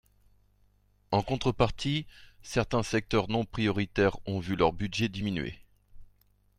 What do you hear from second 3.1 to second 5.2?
non prioritaires ont vu leur budget